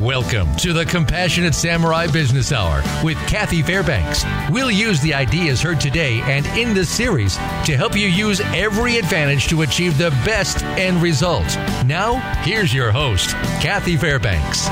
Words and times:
Welcome 0.00 0.54
to 0.58 0.72
the 0.72 0.84
Compassionate 0.84 1.56
Samurai 1.56 2.06
Business 2.06 2.52
Hour 2.52 2.84
with 3.02 3.18
Kathy 3.26 3.62
Fairbanks. 3.62 4.24
We'll 4.48 4.70
use 4.70 5.00
the 5.00 5.12
ideas 5.12 5.60
heard 5.60 5.80
today 5.80 6.20
and 6.20 6.46
in 6.56 6.72
this 6.72 6.88
series 6.88 7.34
to 7.34 7.76
help 7.76 7.96
you 7.96 8.06
use 8.06 8.40
every 8.40 8.98
advantage 8.98 9.48
to 9.48 9.62
achieve 9.62 9.98
the 9.98 10.10
best 10.24 10.62
end 10.62 11.02
result. 11.02 11.48
Now, 11.84 12.20
here's 12.42 12.72
your 12.72 12.92
host, 12.92 13.30
Kathy 13.60 13.96
Fairbanks. 13.96 14.68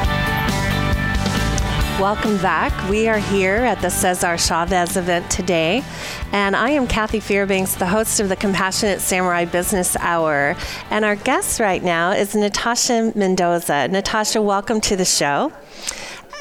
Welcome 2.01 2.37
back. 2.43 2.91
We 2.91 3.09
are 3.09 3.19
here 3.19 3.57
at 3.57 3.81
the 3.81 3.89
Cesar 3.89 4.37
Chavez 4.37 4.99
event 4.99 5.31
today, 5.31 5.83
and 6.31 6.55
I 6.55 6.69
am 6.69 6.87
Kathy 6.87 7.21
Fairbanks, 7.21 7.75
the 7.75 7.87
host 7.87 8.21
of 8.21 8.29
the 8.29 8.37
Compassionate 8.37 9.01
Samurai 9.01 9.47
Business 9.47 9.97
Hour. 9.97 10.57
And 10.91 11.07
our 11.07 11.17
guest 11.17 11.59
right 11.59 11.83
now 11.83 12.11
is 12.11 12.35
Natasha 12.35 13.13
Mendoza. 13.15 13.89
Natasha, 13.89 14.43
welcome 14.43 14.79
to 14.83 14.95
the 14.95 15.07
show. 15.07 15.55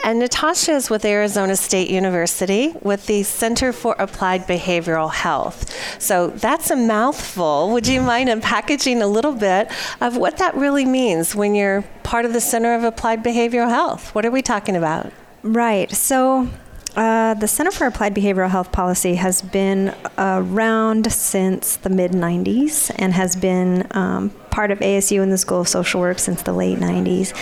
And 0.04 0.20
Natasha 0.20 0.74
is 0.74 0.89
with 0.89 1.06
Arizona 1.06 1.56
State 1.56 1.90
University 1.90 2.74
with 2.82 3.06
the 3.06 3.24
Center 3.24 3.71
for 3.71 3.96
Applied 3.98 4.48
Behavioral 4.48 5.14
Health. 5.14 5.74
So 6.01 6.28
that's 6.32 6.70
a 6.70 6.76
mouthful. 6.76 7.71
Would 7.71 7.87
you 7.87 8.01
mind 8.01 8.28
unpackaging 8.28 9.01
a 9.01 9.07
little 9.07 9.34
bit 9.34 9.71
of 10.01 10.18
what 10.18 10.36
that 10.40 10.54
really 10.56 10.84
means 10.84 11.34
when 11.34 11.56
you're 11.56 11.84
part 12.04 12.26
of 12.26 12.34
the 12.34 12.42
Center 12.42 12.76
of 12.76 12.84
Applied 12.84 13.24
Behavioral 13.24 13.70
Health? 13.70 14.14
What 14.14 14.26
are 14.26 14.32
we 14.32 14.42
talking 14.42 14.76
about? 14.76 15.14
Right. 15.46 15.92
So 15.92 16.50
uh, 16.96 17.36
the 17.36 17.48
Center 17.48 17.70
for 17.70 17.86
Applied 17.86 18.16
Behavioral 18.16 18.50
Health 18.50 18.72
Policy 18.72 19.14
has 19.14 19.44
been 19.44 19.94
around 20.18 21.12
since 21.12 21.76
the 21.78 21.90
mid 21.92 22.12
90s 22.14 22.92
and 22.98 23.14
has 23.14 23.36
been 23.36 23.86
um, 23.92 24.32
part 24.50 24.71
of 24.71 24.80
ASU 24.80 25.21
and 25.21 25.32
the 25.32 25.38
School 25.38 25.62
of 25.62 25.68
Social 25.68 26.02
Work 26.02 26.18
since 26.18 26.42
the 26.42 26.52
late 26.52 26.80
90s. 26.80 27.38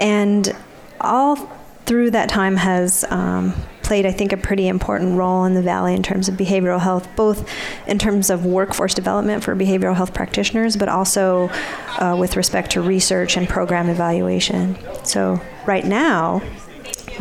And 0.00 0.56
all 0.98 1.36
through 1.84 2.12
that 2.12 2.30
time 2.30 2.56
has 2.56 3.04
um, 3.10 3.52
played, 3.82 4.06
I 4.06 4.12
think, 4.12 4.32
a 4.32 4.38
pretty 4.38 4.66
important 4.66 5.18
role 5.18 5.44
in 5.44 5.52
the 5.52 5.60
Valley 5.60 5.94
in 5.94 6.02
terms 6.02 6.30
of 6.30 6.36
behavioral 6.36 6.80
health, 6.80 7.06
both 7.16 7.46
in 7.86 7.98
terms 7.98 8.30
of 8.30 8.46
workforce 8.46 8.94
development 8.94 9.44
for 9.44 9.54
behavioral 9.54 9.94
health 9.94 10.14
practitioners, 10.14 10.74
but 10.74 10.88
also 10.88 11.50
uh, 11.98 12.16
with 12.18 12.34
respect 12.34 12.70
to 12.72 12.80
research 12.80 13.36
and 13.36 13.46
program 13.46 13.90
evaluation. 13.90 14.78
So, 15.04 15.38
right 15.66 15.84
now, 15.84 16.40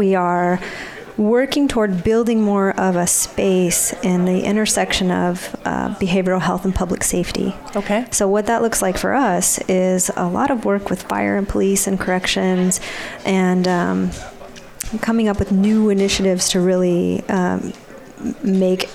we 0.02 0.16
are 0.16 0.60
working 1.16 1.68
toward 1.68 2.04
building 2.04 2.42
more 2.42 2.72
of 2.80 2.96
a 2.96 3.06
space 3.06 3.94
in 4.02 4.26
the 4.26 4.42
intersection 4.44 5.12
of 5.12 5.56
uh, 5.64 5.94
behavioral 6.00 6.42
health 6.42 6.66
and 6.66 6.74
public 6.74 7.04
safety. 7.04 7.54
Okay. 7.76 8.08
So, 8.10 8.28
what 8.28 8.48
that 8.48 8.64
looks 8.64 8.82
like 8.82 8.98
for 8.98 9.14
us 9.14 9.60
is 9.70 10.10
a 10.16 10.28
lot 10.28 10.50
of 10.50 10.66
work 10.66 10.90
with 10.90 11.04
fire 11.04 11.38
and 11.38 11.48
police 11.48 11.86
and 11.86 12.00
corrections 12.00 12.82
and 13.26 13.68
um, 13.68 14.10
coming 15.02 15.28
up 15.28 15.38
with 15.38 15.52
new 15.52 15.92
initiatives 15.92 16.50
to 16.50 16.60
really 16.60 17.22
um, 17.30 17.72
make 18.42 18.90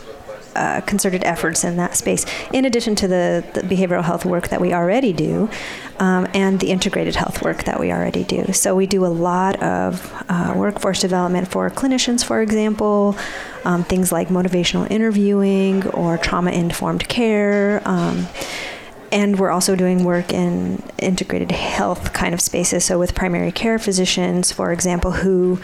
uh, 0.57 0.81
concerted 0.83 1.23
efforts 1.25 1.65
in 1.65 1.77
that 1.77 1.97
space, 1.97 2.25
in 2.53 2.65
addition 2.65 2.95
to 2.97 3.09
the, 3.09 3.45
the 3.55 3.61
behavioral 3.61 4.03
health 4.03 4.25
work 4.25 4.49
that 4.49 4.61
we 4.61 4.73
already 4.73 5.13
do 5.13 5.49
um, 5.99 6.27
and 6.35 6.61
the 6.61 6.71
integrated 6.71 7.17
health 7.17 7.43
work 7.43 7.65
that 7.65 7.79
we 7.79 7.93
already 7.93 8.25
do. 8.25 8.53
So, 8.53 8.75
we 8.75 8.87
do 8.87 9.05
a 9.05 9.09
lot 9.09 9.63
of 9.63 10.13
uh, 10.29 10.55
workforce 10.57 11.01
development 11.01 11.49
for 11.49 11.71
clinicians, 11.71 12.25
for 12.25 12.41
example, 12.43 13.17
um, 13.65 13.85
things 13.85 14.13
like 14.13 14.29
motivational 14.29 14.91
interviewing 14.91 15.87
or 15.89 16.19
trauma 16.19 16.53
informed 16.53 17.09
care. 17.09 17.83
Um, 17.85 18.27
and 19.13 19.39
we're 19.39 19.51
also 19.51 19.77
doing 19.77 20.05
work 20.05 20.33
in 20.33 20.83
integrated 20.99 21.53
health 21.53 22.13
kind 22.13 22.35
of 22.35 22.41
spaces. 22.41 22.85
So, 22.85 22.99
with 22.99 23.15
primary 23.15 23.53
care 23.53 23.79
physicians, 23.79 24.53
for 24.53 24.73
example, 24.73 25.13
who 25.13 25.61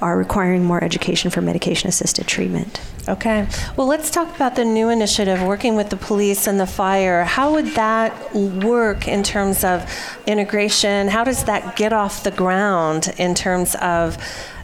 are 0.00 0.16
requiring 0.16 0.64
more 0.64 0.82
education 0.82 1.30
for 1.30 1.40
medication 1.40 1.88
assisted 1.88 2.26
treatment. 2.26 2.80
Okay. 3.08 3.46
Well, 3.76 3.86
let's 3.86 4.10
talk 4.10 4.34
about 4.34 4.56
the 4.56 4.64
new 4.64 4.88
initiative 4.88 5.42
working 5.42 5.76
with 5.76 5.90
the 5.90 5.96
police 5.96 6.46
and 6.46 6.58
the 6.58 6.66
fire. 6.66 7.24
How 7.24 7.52
would 7.52 7.66
that 7.74 8.34
work 8.34 9.06
in 9.06 9.22
terms 9.22 9.62
of 9.64 9.90
integration? 10.26 11.08
How 11.08 11.24
does 11.24 11.44
that 11.44 11.76
get 11.76 11.92
off 11.92 12.24
the 12.24 12.30
ground 12.30 13.14
in 13.18 13.34
terms 13.34 13.74
of 13.76 14.16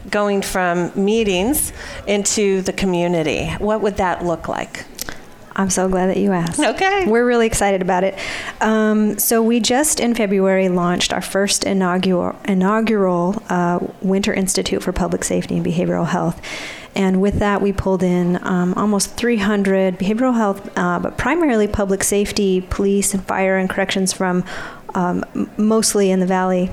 going 0.09 0.41
from 0.41 0.91
meetings 0.95 1.71
into 2.07 2.61
the 2.61 2.73
community? 2.73 3.47
What 3.59 3.81
would 3.81 3.97
that 3.97 4.25
look 4.25 4.47
like? 4.47 4.85
I'm 5.55 5.69
so 5.69 5.89
glad 5.89 6.07
that 6.07 6.17
you 6.17 6.31
asked. 6.31 6.59
Okay. 6.59 7.05
We're 7.05 7.25
really 7.25 7.47
excited 7.47 7.81
about 7.81 8.03
it. 8.03 8.17
Um, 8.61 9.19
so, 9.19 9.41
we 9.41 9.59
just 9.59 9.99
in 9.99 10.15
February 10.15 10.69
launched 10.69 11.13
our 11.13 11.21
first 11.21 11.63
inaugural, 11.63 12.37
inaugural 12.45 13.41
uh, 13.49 13.79
Winter 14.01 14.33
Institute 14.33 14.81
for 14.81 14.91
Public 14.91 15.23
Safety 15.23 15.57
and 15.57 15.65
Behavioral 15.65 16.07
Health. 16.07 16.41
And 16.95 17.21
with 17.21 17.39
that, 17.39 17.61
we 17.61 17.71
pulled 17.71 18.03
in 18.03 18.37
um, 18.45 18.73
almost 18.75 19.15
300 19.15 19.97
behavioral 19.97 20.35
health, 20.35 20.69
uh, 20.77 20.99
but 20.99 21.17
primarily 21.17 21.67
public 21.67 22.03
safety, 22.03 22.61
police, 22.61 23.13
and 23.13 23.25
fire 23.25 23.57
and 23.57 23.69
corrections 23.69 24.11
from 24.11 24.43
um, 24.93 25.23
mostly 25.57 26.11
in 26.11 26.19
the 26.19 26.25
Valley 26.25 26.69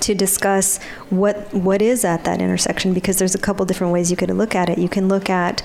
to 0.00 0.14
discuss 0.14 0.78
what 1.10 1.52
what 1.52 1.82
is 1.82 2.02
at 2.04 2.24
that 2.24 2.40
intersection 2.40 2.94
because 2.94 3.18
there's 3.18 3.34
a 3.34 3.38
couple 3.38 3.66
different 3.66 3.92
ways 3.92 4.10
you 4.10 4.16
could 4.16 4.30
look 4.30 4.54
at 4.54 4.70
it. 4.70 4.78
You 4.78 4.88
can 4.88 5.06
look 5.06 5.28
at 5.28 5.62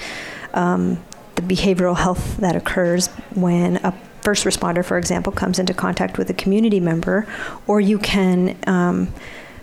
um, 0.53 1.02
the 1.38 1.56
behavioral 1.56 1.96
health 1.96 2.38
that 2.38 2.56
occurs 2.56 3.08
when 3.34 3.78
a 3.78 3.94
first 4.22 4.44
responder, 4.44 4.84
for 4.84 4.98
example, 4.98 5.31
comes 5.31 5.58
into 5.58 5.74
contact 5.74 6.18
with 6.18 6.30
a 6.30 6.34
community 6.34 6.81
member, 6.81 7.25
or 7.66 7.80
you 7.80 7.98
can 7.98 8.58
um, 8.68 9.08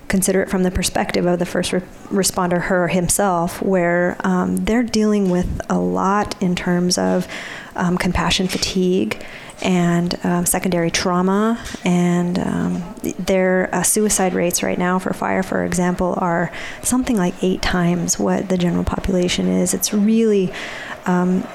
consider 0.07 0.41
it 0.41 0.49
from 0.49 0.63
the 0.63 0.71
perspective 0.71 1.27
of 1.27 1.37
the 1.37 1.45
first 1.45 1.71
re- 1.71 1.81
responder, 2.05 2.61
her 2.61 2.87
himself, 2.87 3.61
where 3.61 4.17
um, 4.23 4.55
they're 4.65 4.81
dealing 4.81 5.29
with 5.29 5.61
a 5.69 5.77
lot 5.77 6.41
in 6.41 6.55
terms 6.55 6.97
of 6.97 7.27
um, 7.75 7.95
compassion 7.97 8.47
fatigue 8.47 9.23
and 9.61 10.17
um, 10.25 10.45
secondary 10.45 10.89
trauma. 10.89 11.63
And 11.83 12.39
um, 12.39 12.95
their 13.19 13.69
uh, 13.73 13.83
suicide 13.83 14.33
rates 14.33 14.63
right 14.63 14.79
now 14.79 14.99
for 14.99 15.13
fire, 15.13 15.43
for 15.43 15.63
example, 15.63 16.15
are 16.17 16.51
something 16.81 17.17
like 17.17 17.35
eight 17.43 17.61
times 17.61 18.17
what 18.17 18.49
the 18.49 18.57
general 18.57 18.83
population 18.83 19.47
is. 19.47 19.73
It's 19.73 19.93
really 19.93 20.51
um, 21.05 21.47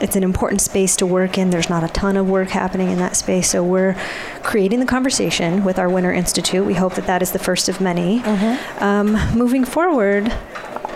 it's 0.00 0.16
an 0.16 0.22
important 0.22 0.60
space 0.60 0.96
to 0.96 1.06
work 1.06 1.38
in. 1.38 1.50
There's 1.50 1.70
not 1.70 1.82
a 1.82 1.88
ton 1.88 2.16
of 2.16 2.28
work 2.28 2.50
happening 2.50 2.90
in 2.90 2.98
that 2.98 3.16
space, 3.16 3.50
so 3.50 3.64
we're 3.64 3.96
creating 4.42 4.80
the 4.80 4.86
conversation 4.86 5.64
with 5.64 5.78
our 5.78 5.88
Winter 5.88 6.12
Institute. 6.12 6.64
We 6.66 6.74
hope 6.74 6.94
that 6.94 7.06
that 7.06 7.22
is 7.22 7.32
the 7.32 7.38
first 7.38 7.68
of 7.68 7.80
many. 7.80 8.20
Mm-hmm. 8.20 8.82
Um, 8.82 9.36
moving 9.36 9.64
forward, 9.64 10.32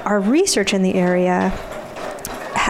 our 0.04 0.20
research 0.20 0.74
in 0.74 0.82
the 0.82 0.94
area 0.94 1.52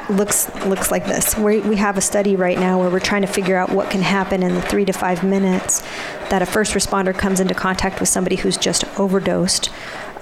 looks 0.09 0.53
looks 0.67 0.91
like 0.91 1.07
this. 1.07 1.37
we 1.37 1.61
we 1.61 1.77
have 1.77 1.97
a 1.97 2.01
study 2.01 2.37
right 2.37 2.59
now 2.59 2.79
where 2.79 2.91
we're 2.91 3.01
trying 3.01 3.23
to 3.23 3.29
figure 3.29 3.57
out 3.57 3.71
what 3.71 3.91
can 3.91 4.03
happen 4.03 4.43
in 4.43 4.55
the 4.55 4.63
three 4.63 4.85
to 4.85 4.93
five 4.93 5.23
minutes 5.23 5.83
that 6.31 6.43
a 6.43 6.47
first 6.47 6.75
responder 6.75 7.17
comes 7.17 7.41
into 7.41 7.55
contact 7.55 8.01
with 8.01 8.09
somebody 8.09 8.37
who's 8.37 8.57
just 8.57 8.85
overdosed 8.99 9.71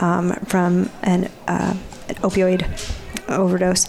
um, 0.01 0.33
from 0.47 0.91
an, 1.03 1.31
uh, 1.47 1.75
an 2.09 2.15
opioid 2.17 2.63
overdose 3.31 3.89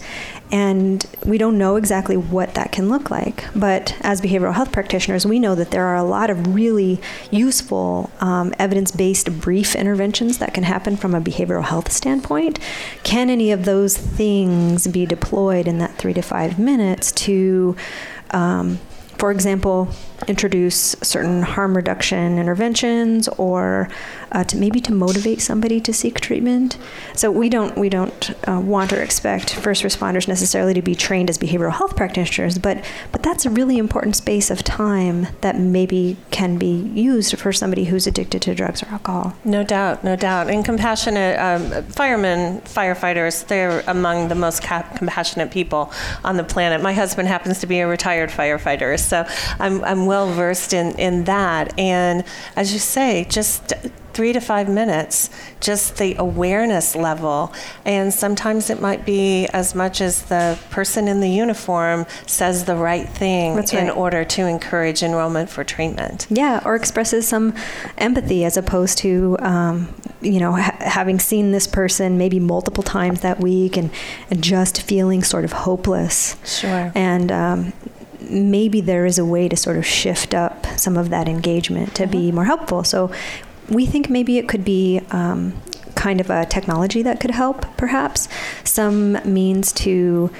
and 0.52 1.06
we 1.24 1.38
don't 1.38 1.56
know 1.56 1.76
exactly 1.76 2.16
what 2.16 2.54
that 2.54 2.72
can 2.72 2.88
look 2.88 3.10
like. 3.10 3.44
But 3.54 3.96
as 4.00 4.20
behavioral 4.20 4.54
health 4.54 4.72
practitioners, 4.72 5.24
we 5.24 5.38
know 5.38 5.54
that 5.54 5.70
there 5.70 5.86
are 5.86 5.96
a 5.96 6.02
lot 6.02 6.28
of 6.28 6.54
really 6.54 7.00
useful 7.30 8.10
um, 8.20 8.52
evidence 8.58 8.90
based 8.90 9.40
brief 9.40 9.74
interventions 9.76 10.38
that 10.38 10.52
can 10.52 10.64
happen 10.64 10.96
from 10.96 11.14
a 11.14 11.20
behavioral 11.20 11.64
health 11.64 11.92
standpoint. 11.92 12.58
Can 13.04 13.30
any 13.30 13.52
of 13.52 13.64
those 13.64 13.96
things 13.96 14.86
be 14.86 15.06
deployed 15.06 15.68
in 15.68 15.78
that 15.78 15.96
three 15.96 16.14
to 16.14 16.22
five 16.22 16.58
minutes 16.58 17.12
to 17.12 17.76
um, 18.32 18.78
for 19.20 19.30
example, 19.30 19.90
introduce 20.28 20.96
certain 21.02 21.42
harm 21.42 21.76
reduction 21.76 22.38
interventions 22.38 23.28
or 23.28 23.88
uh, 24.32 24.44
to 24.44 24.56
maybe 24.56 24.80
to 24.80 24.92
motivate 24.92 25.40
somebody 25.40 25.80
to 25.80 25.92
seek 25.92 26.20
treatment. 26.20 26.78
So 27.14 27.30
we 27.30 27.48
don't 27.48 27.76
we 27.76 27.88
don't 27.88 28.30
uh, 28.48 28.60
want 28.60 28.92
or 28.92 29.02
expect 29.02 29.54
first 29.54 29.82
responders 29.82 30.28
necessarily 30.28 30.74
to 30.74 30.82
be 30.82 30.94
trained 30.94 31.30
as 31.30 31.38
behavioral 31.38 31.72
health 31.72 31.96
practitioners, 31.96 32.58
but 32.58 32.84
but 33.12 33.22
that's 33.22 33.46
a 33.46 33.50
really 33.50 33.78
important 33.78 34.16
space 34.16 34.50
of 34.50 34.62
time 34.62 35.26
that 35.40 35.58
maybe 35.58 36.16
can 36.30 36.58
be 36.58 36.90
used 36.94 37.38
for 37.38 37.52
somebody 37.52 37.84
who's 37.84 38.06
addicted 38.06 38.42
to 38.42 38.54
drugs 38.54 38.82
or 38.82 38.86
alcohol. 38.86 39.34
No 39.44 39.64
doubt, 39.64 40.04
no 40.04 40.16
doubt. 40.16 40.48
And 40.48 40.64
compassionate 40.64 41.38
um, 41.38 41.82
firemen, 41.84 42.60
firefighters, 42.62 43.46
they're 43.46 43.82
among 43.86 44.28
the 44.28 44.34
most 44.34 44.62
compassionate 44.62 45.50
people 45.50 45.92
on 46.24 46.36
the 46.36 46.44
planet. 46.44 46.82
My 46.82 46.92
husband 46.92 47.28
happens 47.28 47.60
to 47.60 47.66
be 47.66 47.80
a 47.80 47.86
retired 47.86 48.30
firefighter, 48.30 48.98
so 48.98 49.26
I'm, 49.58 49.82
I'm 49.84 50.06
well 50.10 50.32
versed 50.32 50.72
in, 50.72 50.98
in 50.98 51.22
that. 51.24 51.78
And 51.78 52.24
as 52.56 52.72
you 52.72 52.80
say, 52.80 53.26
just 53.28 53.72
three 54.12 54.32
to 54.32 54.40
five 54.40 54.68
minutes, 54.68 55.30
just 55.60 55.98
the 55.98 56.16
awareness 56.18 56.96
level. 56.96 57.54
And 57.84 58.12
sometimes 58.12 58.68
it 58.68 58.80
might 58.80 59.06
be 59.06 59.46
as 59.52 59.72
much 59.76 60.00
as 60.00 60.22
the 60.22 60.58
person 60.70 61.06
in 61.06 61.20
the 61.20 61.30
uniform 61.30 62.06
says 62.26 62.64
the 62.64 62.74
right 62.74 63.08
thing 63.08 63.54
right. 63.54 63.72
in 63.72 63.88
order 63.88 64.24
to 64.24 64.46
encourage 64.46 65.04
enrollment 65.04 65.48
for 65.48 65.62
treatment. 65.62 66.26
Yeah, 66.28 66.60
or 66.64 66.74
expresses 66.74 67.28
some 67.28 67.54
empathy 67.96 68.44
as 68.44 68.56
opposed 68.56 68.98
to 68.98 69.36
um, 69.38 69.94
you 70.20 70.38
know, 70.38 70.52
ha- 70.52 70.76
having 70.80 71.18
seen 71.18 71.52
this 71.52 71.66
person 71.66 72.18
maybe 72.18 72.38
multiple 72.38 72.82
times 72.82 73.20
that 73.20 73.40
week 73.40 73.76
and, 73.76 73.90
and 74.30 74.42
just 74.42 74.82
feeling 74.82 75.22
sort 75.22 75.44
of 75.44 75.52
hopeless. 75.52 76.36
Sure. 76.44 76.92
And 76.94 77.32
um, 77.32 77.72
maybe 78.30 78.80
there 78.80 79.06
is 79.06 79.18
a 79.18 79.24
way 79.24 79.48
to 79.48 79.56
sort 79.56 79.76
of 79.76 79.84
shift 79.84 80.34
up 80.34 80.66
some 80.78 80.96
of 80.96 81.10
that 81.10 81.28
engagement 81.28 81.94
to 81.96 82.04
mm-hmm. 82.04 82.12
be 82.12 82.32
more 82.32 82.44
helpful. 82.44 82.84
So 82.84 83.10
we 83.68 83.86
think 83.86 84.08
maybe 84.08 84.38
it 84.38 84.48
could 84.48 84.64
be 84.64 85.00
um, 85.10 85.60
kind 85.94 86.20
of 86.20 86.30
a 86.30 86.46
technology 86.46 87.02
that 87.02 87.20
could 87.20 87.32
help, 87.32 87.66
perhaps. 87.76 88.28
Some 88.64 89.18
means 89.24 89.72
to 89.74 90.30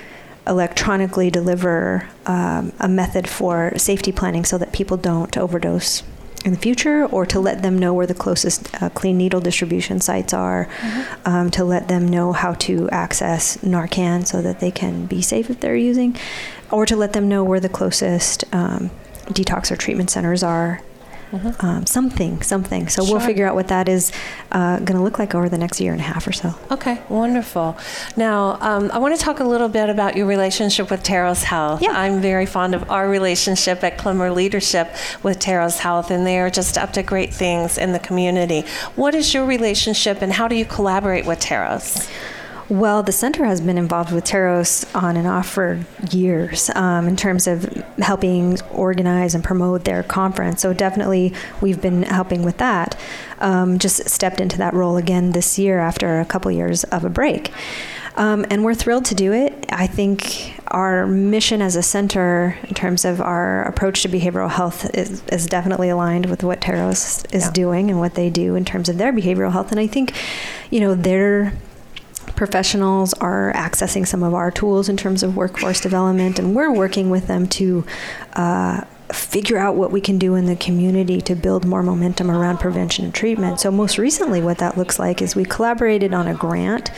electronically 0.47 1.31
deliver 1.31 2.09
um, 2.27 2.73
a 2.81 2.89
method 2.89 3.29
for 3.29 3.73
safety 3.77 4.11
planning 4.11 4.45
so 4.45 4.59
that 4.59 4.73
people 4.73 4.97
don't 4.97 5.37
overdose 5.37 6.03
in 6.43 6.53
the 6.53 6.59
future, 6.59 7.05
or 7.05 7.27
to 7.27 7.39
let 7.39 7.61
them 7.63 7.79
know 7.79 7.93
where 7.93 8.07
the 8.07 8.15
closest 8.15 8.83
uh, 8.83 8.89
clean 8.89 9.19
needle 9.19 9.43
distribution 9.43 10.01
sites 10.01 10.33
are, 10.33 10.65
mm-hmm. 10.81 11.29
um, 11.29 11.51
to 11.51 11.63
let 11.63 11.89
them 11.89 12.09
know 12.09 12.33
how 12.33 12.55
to 12.55 12.89
access 12.89 13.59
Narcan 13.59 14.27
so 14.27 14.41
that 14.41 14.59
they 14.59 14.71
can 14.71 15.05
be 15.05 15.21
safe 15.21 15.51
if 15.51 15.61
they're 15.61 15.77
using, 15.77 16.17
or 16.71 16.87
to 16.87 16.97
let 16.97 17.13
them 17.13 17.29
know 17.29 17.45
where 17.45 17.61
the 17.61 17.69
closest 17.69 18.45
um, 18.53 18.91
detox 19.27 19.71
or 19.71 19.77
treatment 19.77 20.11
centers 20.11 20.43
are 20.43 20.83
mm-hmm. 21.33 21.65
um, 21.65 21.87
something, 21.87 22.43
something. 22.43 22.89
So 22.89 23.05
sure. 23.05 23.17
we'll 23.17 23.27
figure 23.27 23.47
out 23.47 23.55
what 23.55 23.69
that 23.69 23.89
is 23.89 24.13
uh, 24.53 24.77
going 24.79 24.97
to 24.97 25.03
look 25.03 25.19
like 25.19 25.35
over 25.35 25.49
the 25.49 25.59
next 25.59 25.81
year 25.81 25.93
and 25.93 26.01
a 26.01 26.05
half 26.05 26.27
or 26.27 26.33
so. 26.33 26.55
Okay, 26.71 27.03
wonderful. 27.09 27.77
Now, 28.17 28.59
um, 28.61 28.91
I 28.93 28.99
want 28.99 29.17
to 29.17 29.23
talk 29.23 29.41
a 29.41 29.45
little 29.45 29.69
bit 29.69 29.89
about 29.89 30.17
your 30.17 30.27
relationship 30.27 30.91
with 30.91 31.03
Terros 31.03 31.43
Health. 31.43 31.83
Yeah. 31.83 31.91
I'm 31.93 32.21
very 32.21 32.47
fond 32.47 32.75
of 32.75 32.91
our 32.91 33.09
relationship 33.09 33.83
at 33.85 33.99
Klemmer 33.99 34.35
Leadership 34.35 34.95
with 35.23 35.39
Terros 35.39 35.79
Health, 35.79 36.11
and 36.11 36.27
they 36.27 36.39
are 36.39 36.51
just 36.51 36.77
up 36.77 36.93
to 36.95 37.03
great 37.03 37.33
things 37.33 37.79
in 37.79 37.93
the 37.93 38.01
community. 38.01 38.63
What 38.97 39.15
is 39.15 39.33
your 39.35 39.47
relationship, 39.47 40.23
and 40.23 40.33
how 40.33 40.49
do 40.49 40.57
you 40.57 40.65
collaborate 40.65 41.27
with 41.27 41.41
Terros? 41.41 42.11
Well, 42.71 43.03
the 43.03 43.11
center 43.11 43.45
has 43.47 43.61
been 43.61 43.77
involved 43.77 44.13
with 44.13 44.25
Terros 44.25 44.89
on 44.95 45.17
and 45.17 45.27
off 45.27 45.49
for 45.49 45.85
years 46.13 46.71
um, 46.77 47.09
in 47.09 47.17
terms 47.17 47.49
of 47.49 47.65
helping 47.99 48.61
organize 48.71 49.35
and 49.35 49.43
promote 49.43 49.85
their 49.85 50.05
conference. 50.05 50.63
So 50.63 50.73
definitely, 50.73 51.35
we've 51.61 51.83
been 51.83 52.05
helping 52.05 52.45
with 52.45 52.59
that. 52.59 52.97
Um, 53.41 53.81
just 53.81 54.09
stepped 54.09 54.41
into 54.41 54.57
that 54.59 54.73
role 54.73 54.97
again 54.97 55.33
this 55.33 55.59
year 55.59 55.81
after 55.81 56.21
a 56.21 56.25
couple 56.25 56.53
years 56.53 56.85
of 56.85 57.05
a 57.05 57.11
break. 57.11 57.51
Um, 58.15 58.47
and 58.51 58.63
we're 58.65 58.75
thrilled 58.75 59.05
to 59.07 59.17
do 59.17 59.33
it. 59.33 59.67
I 59.71 59.89
think 59.89 60.55
our 60.69 61.09
mission 61.09 61.63
as 61.63 61.75
a 61.75 61.83
center, 61.83 62.57
in 62.69 62.75
terms 62.75 63.05
of 63.05 63.21
our 63.21 63.65
approach 63.65 64.03
to 64.03 64.09
behavioral 64.09 64.51
health, 64.51 64.95
is, 64.95 65.25
is 65.33 65.47
definitely 65.47 65.89
aligned 65.89 66.27
with 66.27 66.45
what 66.45 66.61
Terros 66.61 67.25
is 67.35 67.47
yeah. 67.47 67.51
doing 67.51 67.91
and 67.91 67.99
what 67.99 68.15
they 68.15 68.31
do 68.31 68.55
in 68.55 68.65
terms 68.65 68.89
of 68.89 68.97
their 68.97 69.13
behavioral 69.13 69.51
health. 69.51 69.73
And 69.73 69.81
I 69.81 69.89
think, 69.89 70.15
you 70.71 70.79
know, 70.79 70.95
they're 70.95 71.53
professionals 72.41 73.13
are 73.13 73.53
accessing 73.55 74.07
some 74.07 74.23
of 74.23 74.33
our 74.33 74.51
tools 74.51 74.89
in 74.89 74.97
terms 74.97 75.23
of 75.23 75.37
workforce 75.37 75.79
development, 75.79 76.39
and 76.39 76.57
we're 76.57 76.73
working 76.73 77.11
with 77.11 77.27
them 77.27 77.47
to 77.47 77.85
uh, 78.33 78.81
figure 79.13 79.59
out 79.59 79.77
what 79.77 79.91
we 79.91 80.01
can 80.01 80.17
do 80.19 80.37
in 80.37 80.47
the 80.47 80.57
community 80.57 81.21
to 81.21 81.35
build 81.35 81.67
more 81.67 81.83
momentum 81.83 82.31
around 82.31 82.57
prevention 82.57 83.05
and 83.05 83.15
treatment. 83.15 83.61
So, 83.61 83.71
most 83.71 83.99
recently, 83.99 84.41
what 84.41 84.57
that 84.57 84.79
looks 84.79 84.99
like 84.99 85.21
is 85.21 85.37
we 85.37 85.45
collaborated 85.45 86.15
on 86.15 86.27
a 86.29 86.35
grant 86.35 86.91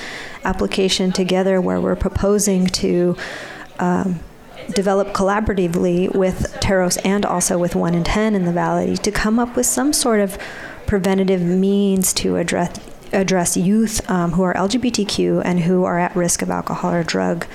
application 0.45 1.11
together 1.11 1.61
where 1.61 1.81
we're 1.81 1.97
proposing 1.97 2.69
to. 2.69 3.17
Um, 3.81 4.21
develop 4.75 5.09
collaboratively 5.09 6.15
with 6.15 6.57
Terros 6.61 6.97
and 7.05 7.27
also 7.27 7.59
with 7.59 7.75
1 7.75 7.97
in 7.97 8.05
10 8.05 8.37
in 8.37 8.45
the 8.45 8.53
Valley 8.53 8.97
to 8.99 9.11
come 9.11 9.41
up 9.41 9.57
with 9.57 9.67
some 9.67 9.93
sort 9.93 10.21
of 10.21 10.39
preventative 10.87 11.43
means 11.43 12.13
to 12.13 12.37
address 12.37 12.79
address 13.13 13.57
youth 13.57 14.09
um, 14.11 14.33
who 14.33 14.43
are 14.43 14.55
LGBTQ 14.55 15.43
and 15.45 15.61
who 15.61 15.85
are 15.85 15.99
at 15.99 16.15
risk 16.17 16.43
of 16.43 16.51
alcohol 16.51 16.93
or 16.93 17.03
drug 17.03 17.47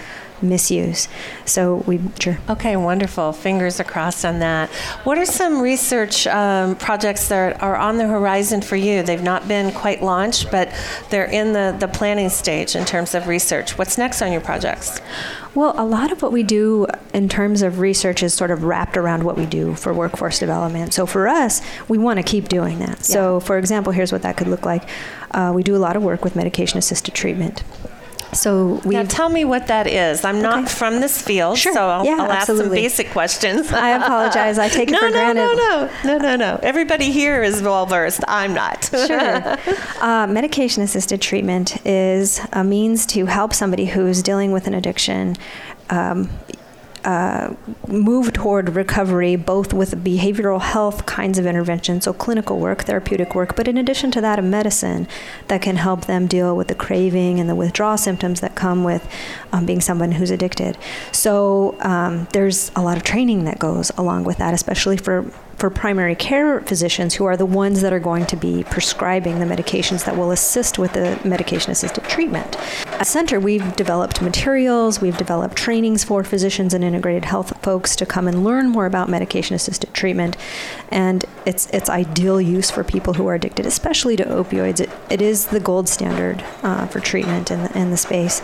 misuse. 0.42 1.08
So 1.46 1.78
we 1.88 2.00
sure. 2.20 2.38
Okay, 2.50 2.76
wonderful. 2.76 3.34
Fingers 3.34 3.82
crossed 3.88 4.26
on 4.26 4.40
that. 4.40 4.70
What 5.04 5.18
are 5.18 5.26
some 5.26 5.62
research 5.62 6.28
um, 6.28 6.76
projects 6.76 7.28
that 7.30 7.62
are 7.62 7.76
on 7.76 7.98
the 7.98 8.08
horizon 8.08 8.62
for 8.62 8.76
you? 8.76 9.04
They've 9.04 9.24
not 9.24 9.48
been 9.48 9.72
quite 9.72 10.02
launched, 10.02 10.52
but 10.52 10.74
they're 11.10 11.26
in 11.26 11.54
the, 11.54 11.76
the 11.80 11.88
planning 11.88 12.30
stage 12.30 12.76
in 12.76 12.86
terms 12.86 13.16
of 13.16 13.28
research. 13.28 13.78
What's 13.78 13.98
next 13.98 14.22
on 14.22 14.32
your 14.32 14.42
projects? 14.42 15.00
Well, 15.56 15.74
a 15.76 15.86
lot 15.86 16.12
of 16.12 16.22
what 16.22 16.32
we 16.32 16.44
do 16.44 16.86
in 17.14 17.30
terms 17.30 17.64
of 17.64 17.80
research 17.80 18.22
is 18.22 18.34
sort 18.34 18.52
of 18.52 18.64
wrapped 18.64 18.96
around 18.96 19.24
what 19.24 19.38
we 19.38 19.46
do 19.48 19.74
for 19.74 19.92
workforce 19.92 20.38
development. 20.38 20.94
So 20.94 21.08
for 21.08 21.28
us, 21.28 21.62
we 21.88 21.98
want 21.98 22.18
to 22.18 22.24
keep 22.24 22.48
doing 22.48 22.78
that. 22.80 22.90
Yeah. 22.90 22.96
So, 22.96 23.40
for 23.40 23.58
example, 23.58 23.92
here's 23.92 24.12
what 24.12 24.22
that 24.22 24.38
could 24.38 24.48
look 24.48 24.66
like 24.66 24.88
uh, 25.32 25.52
we 25.54 25.64
do 25.64 25.76
a 25.76 25.78
lot 25.78 25.96
of 25.96 26.04
work 26.04 26.24
with 26.24 26.36
medication 26.36 26.78
assisted 26.78 27.14
treatment. 27.14 27.64
So 28.34 28.82
we 28.84 28.96
now 28.96 29.04
tell 29.04 29.30
me 29.30 29.46
what 29.46 29.68
that 29.68 29.88
is. 29.88 30.24
I'm 30.24 30.42
not 30.42 30.66
okay. 30.66 30.74
from 30.74 31.00
this 31.00 31.22
field, 31.22 31.58
sure. 31.58 31.74
so 31.74 31.88
I'll, 31.88 32.06
yeah, 32.06 32.18
I'll 32.20 32.32
ask 32.32 32.48
some 32.48 32.70
basic 32.70 33.10
questions. 33.12 33.72
I 33.72 33.90
apologize. 33.92 34.60
I 34.60 34.70
take 34.70 34.90
it 34.90 34.92
no, 34.94 35.00
for 35.00 35.10
no, 35.10 35.12
granted. 35.12 35.42
No, 35.42 35.56
no, 35.56 35.90
no, 36.04 36.18
no, 36.18 36.18
no. 36.18 36.36
No. 36.36 36.60
Everybody 36.62 37.12
here 37.12 37.42
is 37.42 37.62
well 37.62 37.86
versed. 37.86 38.24
I'm 38.28 38.54
not. 38.54 38.86
sure. 39.08 39.58
Uh, 40.02 40.28
medication 40.28 40.84
assisted 40.84 41.22
treatment 41.22 41.86
is 41.86 42.42
a 42.54 42.64
means 42.64 43.06
to 43.08 43.26
help 43.26 43.54
somebody 43.54 43.86
who's 43.86 44.22
dealing 44.22 44.52
with 44.52 44.68
an 44.68 44.74
addiction. 44.74 45.36
Um, 45.90 46.30
uh, 47.08 47.56
move 47.88 48.34
toward 48.34 48.76
recovery, 48.76 49.38
both 49.38 49.72
with 49.72 50.04
behavioral 50.04 50.60
health 50.60 51.06
kinds 51.06 51.40
of 51.40 51.46
intervention, 51.46 52.02
so 52.02 52.12
clinical 52.12 52.60
work, 52.60 52.84
therapeutic 52.84 53.34
work, 53.34 53.56
but 53.56 53.66
in 53.66 53.78
addition 53.78 54.12
to 54.12 54.20
that, 54.20 54.38
a 54.38 54.42
medicine 54.42 55.08
that 55.48 55.62
can 55.62 55.78
help 55.78 56.06
them 56.06 56.28
deal 56.28 56.54
with 56.54 56.68
the 56.68 56.76
craving 56.76 57.40
and 57.40 57.50
the 57.50 57.56
withdrawal 57.56 57.98
symptoms 57.98 58.42
that 58.42 58.56
come 58.56 58.84
with 58.84 59.10
um, 59.54 59.66
being 59.66 59.80
someone 59.80 60.12
who's 60.12 60.32
addicted. 60.32 60.78
So 61.14 61.78
um, 61.80 62.28
there's 62.34 62.74
a 62.76 62.82
lot 62.82 62.98
of 62.98 63.04
training 63.04 63.46
that 63.46 63.58
goes 63.58 63.90
along 63.98 64.26
with 64.26 64.38
that, 64.40 64.54
especially 64.54 64.98
for 64.98 65.32
for 65.58 65.72
primary 65.72 66.16
care 66.16 66.62
physicians 66.62 67.16
who 67.16 67.26
are 67.26 67.36
the 67.36 67.46
ones 67.46 67.82
that 67.82 67.92
are 67.92 68.00
going 68.00 68.26
to 68.28 68.36
be 68.36 68.64
prescribing 68.66 69.40
the 69.40 69.46
medications 69.46 70.06
that 70.06 70.16
will 70.16 70.32
assist 70.32 70.78
with 70.78 70.94
the 70.94 71.20
medication 71.26 71.72
assisted 71.72 72.04
treatment. 72.04 72.56
At 73.00 73.08
Center, 73.08 73.40
we've 73.40 73.76
developed 73.76 74.22
materials, 74.22 75.02
we've 75.02 75.18
developed 75.18 75.56
trainings 75.56 76.04
for 76.04 76.24
physicians 76.24 76.76
and 76.76 76.84
integrated 76.84 77.26
health 77.26 77.60
folks 77.64 77.96
to 77.96 78.06
come 78.06 78.28
and 78.28 78.44
learn 78.44 78.70
more 78.70 78.86
about 78.86 79.10
medication 79.10 79.56
assisted 79.56 79.94
treatment. 79.96 80.38
And 80.90 81.26
it's, 81.46 81.68
it's 81.72 81.90
ideal 81.90 82.40
use 82.40 82.70
for 82.70 82.84
people 82.84 83.16
who 83.16 83.26
are 83.28 83.36
addicted, 83.36 83.66
especially 83.66 84.16
to 84.18 84.26
opioids. 84.26 84.80
It, 84.80 84.92
it 85.10 85.22
is 85.24 85.48
the 85.48 85.60
gold 85.60 85.90
standard 85.90 86.44
uh, 86.62 86.86
for 86.86 87.00
treatment 87.00 87.50
in 87.50 87.64
the, 87.64 87.78
in 87.78 87.90
the 87.90 87.98
space. 87.98 88.44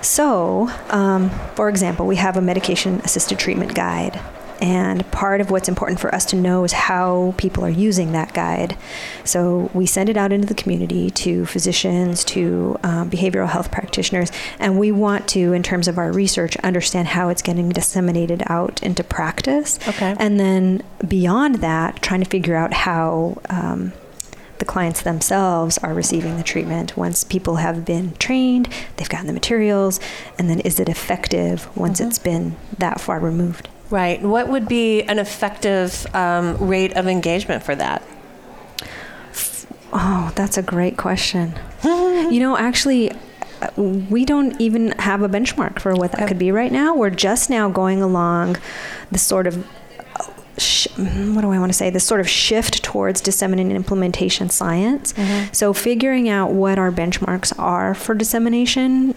So, 0.00 0.68
um, 0.90 1.30
for 1.54 1.68
example, 1.68 2.08
we 2.08 2.16
have 2.16 2.36
a 2.36 2.40
medication 2.40 3.00
assisted 3.04 3.38
treatment 3.38 3.74
guide 3.76 4.20
and 4.62 5.10
part 5.10 5.40
of 5.40 5.50
what's 5.50 5.68
important 5.68 5.98
for 5.98 6.14
us 6.14 6.24
to 6.26 6.36
know 6.36 6.62
is 6.62 6.72
how 6.72 7.34
people 7.36 7.64
are 7.64 7.70
using 7.70 8.12
that 8.12 8.32
guide. 8.32 8.78
So 9.24 9.70
we 9.74 9.86
send 9.86 10.08
it 10.08 10.16
out 10.16 10.32
into 10.32 10.46
the 10.46 10.54
community 10.54 11.10
to 11.10 11.44
physicians, 11.46 12.24
to 12.26 12.78
um, 12.84 13.10
behavioral 13.10 13.48
health 13.48 13.72
practitioners, 13.72 14.30
and 14.60 14.78
we 14.78 14.92
want 14.92 15.26
to, 15.30 15.52
in 15.52 15.64
terms 15.64 15.88
of 15.88 15.98
our 15.98 16.12
research, 16.12 16.56
understand 16.58 17.08
how 17.08 17.28
it's 17.28 17.42
getting 17.42 17.70
disseminated 17.70 18.44
out 18.46 18.80
into 18.84 19.02
practice. 19.02 19.80
Okay. 19.88 20.14
And 20.16 20.38
then 20.38 20.84
beyond 21.08 21.56
that, 21.56 22.00
trying 22.00 22.22
to 22.22 22.30
figure 22.30 22.54
out 22.54 22.72
how. 22.72 23.42
Um, 23.50 23.92
the 24.58 24.66
clients 24.66 25.02
themselves 25.02 25.76
are 25.78 25.92
receiving 25.92 26.36
the 26.36 26.44
treatment 26.44 26.96
once 26.96 27.24
people 27.24 27.56
have 27.56 27.84
been 27.84 28.14
trained, 28.18 28.68
they've 28.96 29.08
gotten 29.08 29.26
the 29.26 29.32
materials, 29.32 29.98
and 30.38 30.48
then 30.48 30.60
is 30.60 30.78
it 30.78 30.88
effective 30.88 31.68
once 31.76 31.98
mm-hmm. 31.98 32.08
it's 32.08 32.20
been 32.20 32.54
that 32.78 33.00
far 33.00 33.18
removed? 33.18 33.68
Right. 33.92 34.22
What 34.22 34.48
would 34.48 34.68
be 34.68 35.02
an 35.02 35.18
effective 35.18 36.06
um, 36.14 36.56
rate 36.56 36.96
of 36.96 37.06
engagement 37.06 37.62
for 37.62 37.74
that? 37.74 38.02
Oh, 39.92 40.32
that's 40.34 40.56
a 40.56 40.62
great 40.62 40.96
question. 40.96 41.52
you 41.84 42.40
know, 42.40 42.56
actually, 42.56 43.12
we 43.76 44.24
don't 44.24 44.58
even 44.58 44.92
have 44.92 45.20
a 45.20 45.28
benchmark 45.28 45.78
for 45.78 45.94
what 45.94 46.12
that 46.12 46.26
could 46.26 46.38
be 46.38 46.50
right 46.50 46.72
now. 46.72 46.94
We're 46.96 47.10
just 47.10 47.50
now 47.50 47.68
going 47.68 48.00
along 48.00 48.56
the 49.10 49.18
sort 49.18 49.46
of 49.46 49.66
sh- 50.56 50.88
what 50.96 51.42
do 51.42 51.50
I 51.50 51.58
want 51.58 51.70
to 51.70 51.76
say? 51.76 51.90
This 51.90 52.06
sort 52.06 52.20
of 52.22 52.28
shift 52.30 52.82
towards 52.82 53.20
disseminating 53.20 53.76
implementation 53.76 54.48
science. 54.48 55.12
Mm-hmm. 55.12 55.52
So, 55.52 55.74
figuring 55.74 56.30
out 56.30 56.52
what 56.52 56.78
our 56.78 56.90
benchmarks 56.90 57.52
are 57.58 57.94
for 57.94 58.14
dissemination 58.14 59.11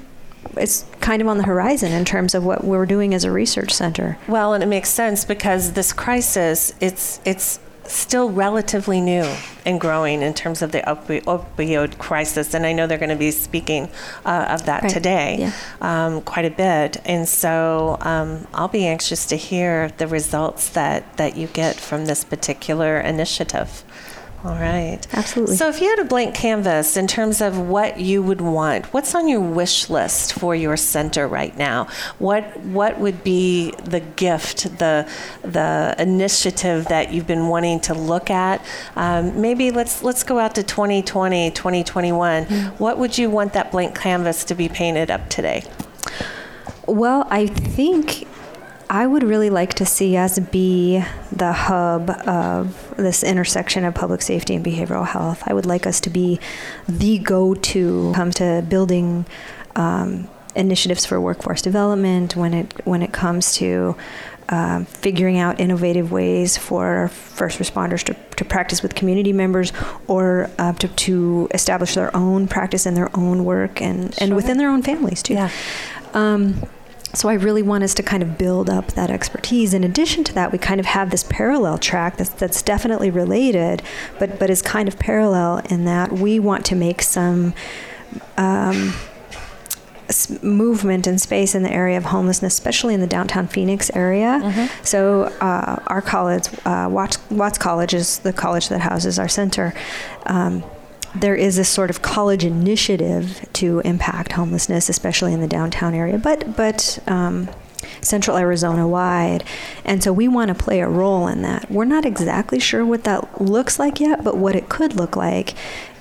it's 0.58 0.86
kind 1.02 1.22
of 1.22 1.28
on 1.28 1.38
the 1.38 1.44
horizon 1.44 1.92
in 1.92 2.06
terms 2.06 2.36
of 2.36 2.46
what 2.46 2.64
we're 2.64 2.86
doing 2.86 3.14
as 3.14 3.24
a 3.24 3.32
research 3.32 3.72
center. 3.72 4.18
Well, 4.28 4.54
and 4.54 4.64
it 4.64 4.68
makes 4.68 4.90
sense 4.90 5.26
because 5.26 5.74
this 5.74 5.94
crisis, 5.94 6.74
it's 6.80 7.20
it's 7.26 7.60
still 7.88 8.30
relatively 8.32 9.00
new 9.00 9.24
and 9.66 9.80
growing 9.80 10.22
in 10.22 10.34
terms 10.34 10.62
of 10.62 10.72
the 10.72 10.80
opi- 10.82 11.24
opioid 11.24 11.98
crisis. 11.98 12.54
And 12.54 12.66
I 12.66 12.74
know 12.74 12.88
they're 12.88 12.98
going 12.98 13.10
to 13.10 13.16
be 13.16 13.32
speaking 13.32 13.90
uh, 14.26 14.48
of 14.50 14.66
that 14.66 14.84
right. 14.84 14.92
today 14.92 15.38
yeah. 15.40 15.52
um, 15.82 16.22
quite 16.22 16.46
a 16.46 16.50
bit. 16.50 16.98
And 17.06 17.28
so 17.28 17.98
um, 18.02 18.48
I'll 18.54 18.68
be 18.68 18.86
anxious 18.86 19.26
to 19.28 19.36
hear 19.36 19.90
the 19.98 20.08
results 20.08 20.70
that, 20.70 21.18
that 21.18 21.38
you 21.38 21.48
get 21.48 21.76
from 21.80 22.06
this 22.06 22.24
particular 22.24 23.00
initiative. 23.00 23.84
All 24.46 24.60
right. 24.60 25.00
Absolutely. 25.12 25.56
So, 25.56 25.70
if 25.70 25.82
you 25.82 25.90
had 25.90 25.98
a 25.98 26.04
blank 26.04 26.36
canvas 26.36 26.98
in 26.98 27.08
terms 27.08 27.42
of 27.42 27.58
what 27.58 28.00
you 28.00 28.22
would 28.22 28.42
want, 28.42 28.86
what's 28.94 29.16
on 29.16 29.28
your 29.28 29.42
wish 29.42 29.90
list 29.90 30.34
for 30.34 30.54
your 30.54 30.78
center 30.78 31.28
right 31.28 31.58
now? 31.58 31.88
What 32.20 32.56
what 32.60 33.00
would 33.00 33.24
be 33.24 33.72
the 33.86 34.02
gift, 34.02 34.78
the 34.78 35.10
the 35.42 35.96
initiative 35.98 36.86
that 36.90 37.12
you've 37.12 37.26
been 37.26 37.48
wanting 37.48 37.80
to 37.82 37.96
look 37.96 38.30
at? 38.30 38.64
Um, 38.96 39.42
maybe 39.42 39.72
let's 39.72 40.04
let's 40.04 40.22
go 40.22 40.38
out 40.38 40.54
to 40.56 40.64
2020, 40.64 41.50
2021. 41.50 42.46
Mm-hmm. 42.46 42.68
What 42.78 43.00
would 43.00 43.18
you 43.18 43.32
want 43.32 43.54
that 43.54 43.72
blank 43.72 43.98
canvas 43.98 44.44
to 44.44 44.54
be 44.54 44.70
painted 44.70 45.10
up 45.10 45.28
today? 45.28 45.64
Well, 46.86 47.26
I 47.32 47.48
think 47.48 48.28
I 48.90 49.08
would 49.08 49.24
really 49.24 49.50
like 49.50 49.74
to 49.76 49.86
see 49.86 50.16
us 50.16 50.38
be 50.40 51.04
the 51.32 51.52
hub 51.52 52.10
of 52.10 52.94
this 52.98 53.24
intersection 53.24 53.84
of 53.84 53.96
public 53.96 54.22
safety 54.22 54.56
and 54.56 54.66
behavioral 54.66 55.08
health. 55.08 55.44
I 55.48 55.54
would 55.54 55.66
like 55.66 55.88
us 55.88 56.00
to 56.02 56.10
be 56.10 56.40
the 56.88 57.20
go 57.20 57.56
to 57.56 58.12
come 58.16 58.32
to 58.32 58.64
building 58.70 59.26
um, 59.76 60.30
initiatives 60.56 61.06
for 61.06 61.20
workforce 61.20 61.62
development 61.62 62.36
when 62.36 62.54
it 62.54 62.86
when 62.86 63.02
it 63.02 63.12
comes 63.12 63.56
to 63.56 63.96
um, 64.50 64.86
figuring 64.86 65.40
out 65.40 65.60
innovative 65.60 66.12
ways 66.12 66.56
for 66.56 67.08
first 67.08 67.58
responders 67.58 68.04
to, 68.04 68.16
to 68.36 68.46
practice 68.46 68.84
with 68.84 68.94
community 68.94 69.34
members 69.34 69.74
or 70.08 70.52
uh, 70.60 70.72
to, 70.74 70.88
to 70.88 71.48
establish 71.52 71.96
their 71.96 72.16
own 72.16 72.48
practice 72.48 72.86
and 72.86 72.96
their 72.96 73.10
own 73.18 73.44
work 73.44 73.82
and, 73.82 74.14
sure. 74.14 74.24
and 74.24 74.36
within 74.36 74.58
their 74.58 74.70
own 74.70 74.84
families 74.84 75.24
too. 75.24 75.34
Yeah. 75.34 75.50
Um, 76.14 76.62
so 77.16 77.30
I 77.30 77.34
really 77.34 77.62
want 77.62 77.84
us 77.84 77.94
to 77.96 78.04
kind 78.04 78.22
of 78.22 78.38
build 78.38 78.70
up 78.70 78.88
that 78.94 79.10
expertise. 79.10 79.74
In 79.74 79.84
addition 79.84 80.24
to 80.26 80.34
that, 80.34 80.52
we 80.52 80.58
kind 80.58 80.80
of 80.80 80.86
have 80.86 81.12
this 81.12 81.24
parallel 81.24 81.78
track 81.78 82.18
that's, 82.18 82.30
that's 82.30 82.62
definitely 82.62 83.10
related, 83.10 83.82
but 84.20 84.40
but 84.40 84.50
is 84.50 84.62
kind 84.62 84.88
of 84.88 85.00
parallel 85.00 85.60
in 85.70 85.86
that 85.86 86.12
we 86.12 86.40
want 86.40 86.66
to 86.68 86.76
make 86.76 87.02
some. 87.02 87.54
Um, 88.38 88.94
movement 90.44 91.08
and 91.08 91.20
space 91.20 91.56
in 91.56 91.64
the 91.64 91.72
area 91.72 91.98
of 91.98 92.06
homelessness, 92.06 92.54
especially 92.54 92.94
in 92.94 93.02
the 93.02 93.08
downtown 93.08 93.48
Phoenix 93.48 93.90
area. 93.96 94.40
Mm-hmm. 94.44 94.86
So, 94.86 95.24
uh, 95.42 95.82
our 95.88 96.02
college, 96.02 96.48
uh, 96.64 96.88
Watts, 96.92 97.18
Watts, 97.32 97.58
College, 97.58 97.96
is 97.96 98.20
the 98.20 98.32
college 98.32 98.70
that 98.70 98.82
houses 98.82 99.18
our 99.18 99.28
center. 99.28 99.74
Um, 100.28 100.64
there 101.22 101.36
is 101.36 101.56
this 101.56 101.70
sort 101.70 101.90
of 101.90 102.02
college 102.02 102.44
initiative 102.44 103.48
to 103.54 103.80
impact 103.82 104.34
homelessness, 104.34 104.90
especially 104.90 105.34
in 105.34 105.42
the 105.42 105.48
downtown 105.48 105.94
area, 105.94 106.18
but 106.18 106.56
but 106.56 107.00
um, 107.08 107.50
central 108.02 108.38
Arizona 108.38 108.88
wide. 108.88 109.44
And 109.84 110.04
so 110.04 110.14
we 110.14 110.28
want 110.28 110.50
to 110.50 110.56
play 110.56 110.80
a 110.80 110.88
role 110.88 111.28
in 111.28 111.42
that. 111.42 111.70
We're 111.70 111.86
not 111.86 112.06
exactly 112.06 112.60
sure 112.60 112.86
what 112.86 113.04
that 113.04 113.42
looks 113.42 113.80
like 113.80 114.00
yet, 114.00 114.24
but 114.24 114.38
what 114.38 114.56
it 114.56 114.70
could 114.70 114.96
look 114.96 115.16
like 115.16 115.54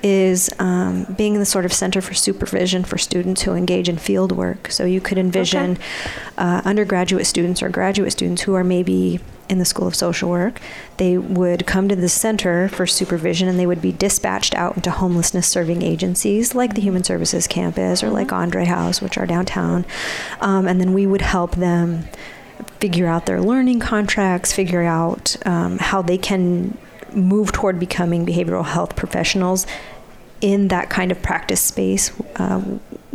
is 0.03 0.49
um, 0.59 1.05
being 1.17 1.39
the 1.39 1.45
sort 1.45 1.65
of 1.65 1.73
center 1.73 2.01
for 2.01 2.13
supervision 2.13 2.83
for 2.83 2.97
students 2.97 3.41
who 3.41 3.53
engage 3.53 3.89
in 3.89 3.97
field 3.97 4.31
work. 4.31 4.71
So 4.71 4.85
you 4.85 5.01
could 5.01 5.17
envision 5.17 5.71
okay. 5.71 5.81
uh, 6.37 6.61
undergraduate 6.63 7.25
students 7.25 7.63
or 7.63 7.69
graduate 7.69 8.11
students 8.11 8.43
who 8.43 8.53
are 8.53 8.63
maybe 8.63 9.19
in 9.49 9.59
the 9.59 9.65
School 9.65 9.87
of 9.87 9.95
Social 9.95 10.29
Work. 10.29 10.59
They 10.97 11.17
would 11.17 11.65
come 11.67 11.87
to 11.89 11.95
the 11.95 12.09
center 12.09 12.69
for 12.69 12.87
supervision 12.87 13.47
and 13.47 13.59
they 13.59 13.67
would 13.67 13.81
be 13.81 13.91
dispatched 13.91 14.55
out 14.55 14.75
into 14.75 14.91
homelessness 14.91 15.47
serving 15.47 15.81
agencies 15.81 16.55
like 16.55 16.73
the 16.75 16.81
Human 16.81 17.03
Services 17.03 17.47
Campus 17.47 18.01
or 18.01 18.07
mm-hmm. 18.07 18.15
like 18.15 18.31
Andre 18.33 18.65
House, 18.65 19.01
which 19.01 19.17
are 19.17 19.25
downtown. 19.25 19.85
Um, 20.41 20.67
and 20.67 20.79
then 20.79 20.93
we 20.93 21.05
would 21.05 21.21
help 21.21 21.55
them 21.55 22.05
figure 22.79 23.07
out 23.07 23.25
their 23.25 23.41
learning 23.41 23.79
contracts, 23.79 24.53
figure 24.53 24.83
out 24.83 25.35
um, 25.45 25.77
how 25.77 26.01
they 26.01 26.17
can 26.17 26.77
move 27.13 27.51
toward 27.51 27.79
becoming 27.79 28.25
behavioral 28.25 28.65
health 28.65 28.95
professionals 28.95 29.65
in 30.41 30.67
that 30.67 30.89
kind 30.89 31.11
of 31.11 31.21
practice 31.21 31.61
space 31.61 32.11
uh, 32.35 32.61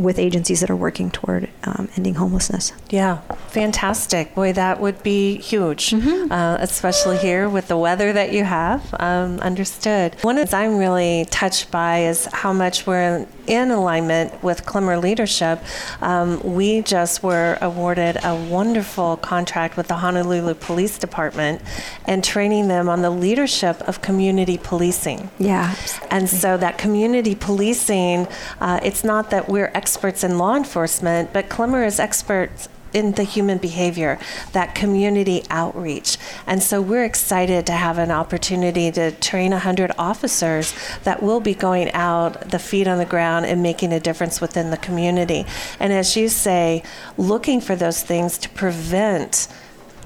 with 0.03 0.19
agencies 0.19 0.61
that 0.61 0.71
are 0.71 0.77
working 0.77 1.11
toward 1.11 1.49
um, 1.65 1.89
ending 1.97 2.15
homelessness. 2.15 2.73
Yeah, 2.91 3.21
fantastic. 3.49 4.35
Boy, 4.35 4.53
that 4.53 4.81
would 4.81 5.03
be 5.03 5.39
huge, 5.39 5.91
mm-hmm. 5.91 6.33
uh, 6.33 6.57
especially 6.61 7.19
here 7.19 7.49
with 7.49 7.69
the 7.69 7.77
weather 7.77 8.13
that 8.13 8.33
you 8.33 8.45
have. 8.45 8.95
Um, 8.99 9.41
understood. 9.41 10.17
One 10.23 10.39
of 10.39 10.47
the 10.47 10.51
things 10.51 10.55
I'm 10.55 10.79
really 10.79 11.27
touched 11.31 11.71
by 11.71 12.05
is 12.05 12.27
how 12.27 12.53
much 12.53 12.87
we're 12.87 13.27
in 13.47 13.71
alignment 13.71 14.43
with 14.43 14.65
Klemmer 14.65 15.01
leadership. 15.01 15.61
Um, 16.01 16.41
we 16.43 16.83
just 16.83 17.23
were 17.23 17.59
awarded 17.61 18.19
a 18.23 18.35
wonderful 18.35 19.17
contract 19.17 19.77
with 19.77 19.89
the 19.89 19.97
Honolulu 19.97 20.55
Police 20.55 20.99
Department 20.99 21.61
and 22.07 22.23
training 22.23 22.69
them 22.69 22.89
on 22.89 23.03
the 23.03 23.11
leadership 23.11 23.81
of 23.83 24.03
community 24.03 24.57
policing. 24.57 25.31
Yeah. 25.39 25.75
And 26.11 26.29
so 26.29 26.57
that 26.57 26.79
community 26.79 27.35
policing, 27.35 28.29
uh, 28.61 28.81
it's 28.83 29.05
not 29.05 29.31
that 29.31 29.49
we're 29.49 29.73
experts 29.91 30.23
in 30.23 30.39
law 30.39 30.55
enforcement, 30.55 31.33
but 31.33 31.49
Klemmer 31.49 31.85
is 31.85 31.99
experts 31.99 32.69
in 32.93 33.11
the 33.13 33.25
human 33.25 33.59
behavior, 33.59 34.21
that 34.53 34.73
community 34.73 35.43
outreach. 35.51 36.17
And 36.47 36.63
so 36.63 36.81
we're 36.81 37.05
excited 37.05 37.67
to 37.67 37.73
have 37.73 37.99
an 37.99 38.13
opportunity 38.13 38.93
to 38.93 39.11
train 39.11 39.51
100 39.51 39.91
officers 39.99 40.73
that 41.03 41.25
will 41.25 41.41
be 41.41 41.55
going 41.55 41.91
out, 41.91 42.51
the 42.51 42.61
feet 42.61 42.87
on 42.87 42.99
the 42.99 43.05
ground, 43.05 43.47
and 43.47 43.65
making 43.65 43.93
a 43.93 43.99
difference 43.99 44.41
within 44.41 44.71
the 44.71 44.77
community. 44.77 45.45
And 45.81 45.93
as 45.93 46.17
you 46.17 46.29
say, 46.29 46.85
looking 47.17 47.61
for 47.61 47.75
those 47.75 48.01
things 48.01 48.39
to 48.39 48.49
prevent 48.49 49.49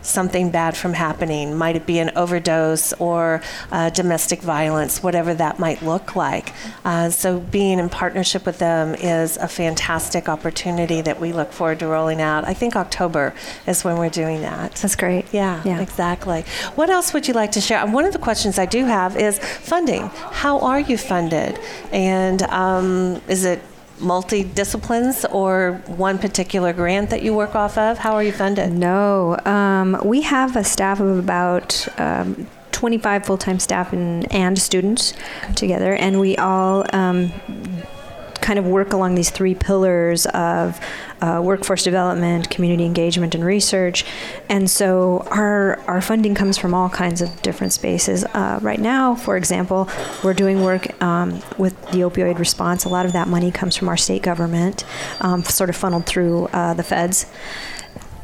something 0.04 0.50
bad 0.50 0.76
from 0.76 0.92
happening. 0.92 1.54
Might 1.54 1.76
it 1.76 1.87
be 1.87 1.99
an 1.99 2.11
overdose 2.16 2.92
or 2.94 3.42
uh, 3.73 3.90
domestic 3.90 4.40
violence, 4.40 5.02
whatever 5.02 5.34
that 5.34 5.58
might 5.58 5.82
look 5.82 6.14
like. 6.14 6.52
Uh, 6.84 7.11
so, 7.11 7.40
being 7.40 7.78
in 7.78 7.88
partnership 7.88 8.46
with 8.46 8.58
them 8.58 8.94
is 8.94 9.37
a 9.37 9.49
fantastic 9.49 10.28
opportunity 10.28 11.00
that 11.00 11.20
we 11.20 11.32
look 11.32 11.52
forward 11.52 11.78
to 11.80 11.87
rolling 11.87 12.20
out. 12.20 12.44
I 12.44 12.54
think 12.54 12.76
October 12.76 13.34
is 13.66 13.84
when 13.84 13.99
we're 13.99 14.11
doing 14.11 14.42
that. 14.42 14.75
That's 14.76 14.96
great. 14.96 15.26
Yeah, 15.32 15.62
yeah. 15.64 15.80
exactly. 15.80 16.42
What 16.75 16.90
else 16.90 17.12
would 17.12 17.26
you 17.26 17.34
like 17.34 17.52
to 17.52 17.61
share? 17.61 17.84
One 17.87 18.04
of 18.04 18.12
the 18.12 18.18
questions 18.18 18.58
I 18.58 18.66
do 18.66 18.84
have 18.84 19.16
is 19.16 19.38
funding. 19.38 20.02
How 20.32 20.61
are 20.61 20.80
you 20.80 20.99
funded? 20.99 21.58
And 21.92 22.42
um, 22.44 23.20
is 23.28 23.44
it 23.44 23.61
multi 23.98 24.44
disciplines 24.44 25.24
or 25.26 25.82
one 25.86 26.18
particular 26.18 26.72
grant 26.72 27.10
that 27.10 27.22
you 27.22 27.34
work 27.34 27.54
off 27.54 27.78
of? 27.78 27.98
How 27.98 28.14
are 28.14 28.22
you 28.22 28.32
funded? 28.32 28.72
No, 28.72 29.38
um, 29.44 30.00
we 30.04 30.22
have 30.22 30.56
a 30.56 30.64
staff 30.64 31.00
of 31.00 31.18
about. 31.18 31.86
Um, 31.98 32.46
25 32.72 33.24
full-time 33.24 33.60
staff 33.60 33.92
and, 33.92 34.30
and 34.32 34.58
students 34.58 35.14
together 35.54 35.94
and 35.94 36.18
we 36.18 36.36
all 36.36 36.84
um, 36.92 37.32
kind 38.44 38.58
of 38.58 38.66
work 38.66 38.92
along 38.92 39.14
these 39.14 39.30
three 39.30 39.54
pillars 39.54 40.26
of 40.26 40.78
uh, 41.22 41.40
workforce 41.42 41.82
development, 41.82 42.50
community 42.50 42.84
engagement, 42.84 43.34
and 43.34 43.42
research. 43.42 44.04
And 44.50 44.70
so 44.70 45.26
our 45.30 45.80
our 45.88 46.02
funding 46.02 46.34
comes 46.34 46.58
from 46.58 46.74
all 46.74 46.90
kinds 46.90 47.22
of 47.22 47.30
different 47.40 47.72
spaces. 47.72 48.22
Uh, 48.22 48.58
right 48.60 48.78
now, 48.78 49.14
for 49.14 49.38
example, 49.38 49.88
we're 50.22 50.34
doing 50.34 50.62
work 50.62 51.02
um, 51.02 51.40
with 51.56 51.74
the 51.92 52.00
opioid 52.00 52.38
response. 52.38 52.84
A 52.84 52.90
lot 52.90 53.06
of 53.06 53.12
that 53.14 53.28
money 53.28 53.50
comes 53.50 53.76
from 53.76 53.88
our 53.88 53.96
state 53.96 54.22
government, 54.22 54.84
um, 55.22 55.42
sort 55.42 55.70
of 55.70 55.76
funneled 55.76 56.04
through 56.04 56.46
uh, 56.52 56.74
the 56.74 56.82
feds 56.82 57.26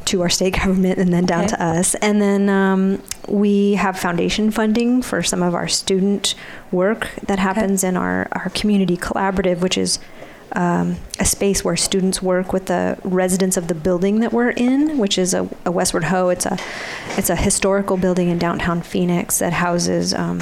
to 0.05 0.21
our 0.21 0.29
state 0.29 0.53
government 0.63 0.99
and 0.99 1.13
then 1.13 1.25
down 1.25 1.45
okay. 1.45 1.55
to 1.55 1.63
us. 1.63 1.95
And 1.95 2.21
then 2.21 2.49
um, 2.49 3.03
we 3.27 3.73
have 3.73 3.97
foundation 3.99 4.51
funding 4.51 5.01
for 5.01 5.23
some 5.23 5.43
of 5.43 5.55
our 5.55 5.67
student 5.67 6.35
work 6.71 7.09
that 7.23 7.39
happens 7.39 7.83
okay. 7.83 7.89
in 7.89 7.97
our, 7.97 8.27
our 8.31 8.49
community 8.49 8.97
collaborative, 8.97 9.59
which 9.59 9.77
is 9.77 9.99
um, 10.53 10.97
a 11.19 11.25
space 11.25 11.63
where 11.63 11.75
students 11.75 12.21
work 12.21 12.53
with 12.53 12.67
the 12.67 12.97
residents 13.03 13.57
of 13.57 13.67
the 13.67 13.75
building 13.75 14.19
that 14.19 14.33
we're 14.33 14.51
in, 14.51 14.97
which 14.97 15.17
is 15.17 15.33
a, 15.33 15.49
a 15.65 15.71
Westward 15.71 16.05
Ho. 16.05 16.29
It's 16.29 16.45
a 16.45 16.57
it's 17.17 17.29
a 17.29 17.35
historical 17.35 17.97
building 17.97 18.29
in 18.29 18.37
downtown 18.37 18.81
Phoenix 18.81 19.39
that 19.39 19.53
houses 19.53 20.13
um, 20.13 20.39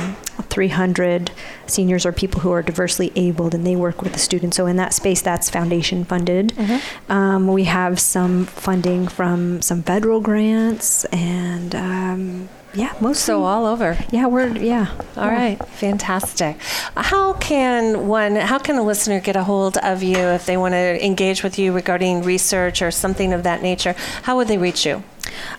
300 0.50 1.32
seniors 1.68 2.06
or 2.06 2.12
people 2.12 2.42
who 2.42 2.52
are 2.52 2.62
diversely 2.62 3.12
abled, 3.16 3.54
and 3.54 3.66
they 3.66 3.76
work 3.76 4.02
with 4.02 4.14
the 4.14 4.20
students. 4.20 4.58
So 4.58 4.66
in 4.66 4.76
that 4.78 4.94
space, 4.94 5.22
that's 5.22 5.50
foundation 5.50 6.06
funded. 6.06 6.50
Mm-hmm. 6.50 7.12
Um, 7.12 7.48
we 7.48 7.66
have 7.66 8.00
some 8.00 8.46
funding 8.46 9.08
from 9.08 9.62
some 9.62 9.84
federal 9.84 10.22
grants 10.22 11.06
and 11.06 11.76
um, 11.76 12.50
yeah, 12.74 12.94
most 13.00 13.24
so 13.24 13.44
all 13.44 13.66
over. 13.66 13.98
Yeah, 14.12 14.28
we're 14.28 14.48
yeah. 14.58 14.94
All 15.18 15.26
yeah. 15.26 15.34
right, 15.34 15.68
fantastic. 15.70 16.58
How 16.96 17.34
can 17.34 18.08
one? 18.08 18.36
How 18.36 18.60
can 18.60 18.76
a 18.78 18.84
listener 18.84 19.20
get 19.20 19.36
a 19.36 19.44
hold 19.44 19.78
of 19.78 20.04
you 20.04 20.18
if 20.18 20.46
they 20.46 20.58
want 20.58 20.74
to 20.74 21.06
engage 21.06 21.42
with 21.44 21.58
you 21.58 21.74
regarding 21.74 22.22
research 22.22 22.82
or 22.82 22.92
something 22.92 23.34
of 23.34 23.44
that 23.44 23.62
nature? 23.62 23.96
How 24.24 24.36
would 24.38 24.48
they 24.48 24.58
reach 24.58 24.86
you? 24.86 25.04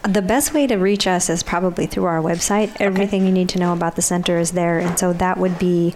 The 0.02 0.22
best 0.22 0.54
way 0.54 0.66
to 0.66 0.76
reach 0.76 1.06
us 1.06 1.28
is 1.28 1.42
probably 1.42 1.86
through 1.86 2.04
our 2.04 2.20
website. 2.20 2.74
Okay. 2.74 2.84
Everything 2.84 3.26
you 3.26 3.32
need 3.32 3.48
to 3.50 3.58
know 3.58 3.72
about 3.72 3.96
the 3.96 4.02
center 4.02 4.38
is 4.38 4.52
there, 4.52 4.78
and 4.78 4.98
so 4.98 5.12
that 5.12 5.38
would 5.38 5.58
be 5.58 5.94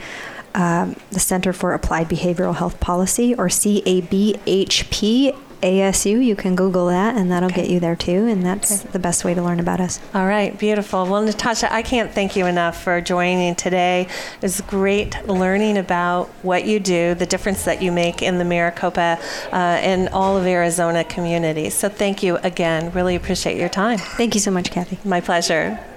um, 0.54 0.96
the 1.10 1.20
Center 1.20 1.52
for 1.52 1.74
Applied 1.74 2.08
Behavioral 2.08 2.56
Health 2.56 2.80
Policy, 2.80 3.34
or 3.34 3.48
CABHP 3.48 5.36
ASU. 5.64 6.24
You 6.24 6.36
can 6.36 6.54
Google 6.54 6.86
that, 6.88 7.16
and 7.16 7.30
that'll 7.30 7.50
okay. 7.50 7.62
get 7.62 7.70
you 7.70 7.80
there 7.80 7.96
too. 7.96 8.26
And 8.26 8.44
that's 8.44 8.80
okay. 8.80 8.90
the 8.92 8.98
best 8.98 9.24
way 9.24 9.34
to 9.34 9.42
learn 9.42 9.58
about 9.58 9.80
us. 9.80 9.98
All 10.12 10.26
right, 10.26 10.56
beautiful. 10.58 11.06
Well, 11.06 11.22
Natasha, 11.22 11.72
I 11.72 11.82
can't 11.82 12.12
thank 12.12 12.36
you 12.36 12.46
enough 12.46 12.82
for 12.82 13.00
joining 13.00 13.54
today. 13.54 14.02
It 14.36 14.42
was 14.42 14.60
great 14.60 15.26
learning 15.26 15.78
about 15.78 16.28
what 16.42 16.66
you 16.66 16.78
do, 16.78 17.14
the 17.14 17.26
difference 17.26 17.64
that 17.64 17.82
you 17.82 17.90
make 17.90 18.22
in 18.22 18.38
the 18.38 18.44
Maricopa 18.44 19.18
uh, 19.52 19.56
and 19.56 20.08
all 20.10 20.36
of 20.36 20.46
Arizona 20.46 21.02
communities. 21.04 21.74
So 21.74 21.88
thank 21.88 22.22
you 22.22 22.36
again. 22.38 22.92
Really 22.92 23.16
appreciate 23.16 23.58
your 23.58 23.68
time. 23.68 23.98
Thank 23.98 24.34
you 24.34 24.40
so 24.40 24.50
much, 24.50 24.70
Kathy. 24.70 24.98
My 25.08 25.20
pleasure. 25.20 25.93